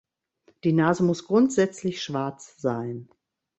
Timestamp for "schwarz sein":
2.01-3.07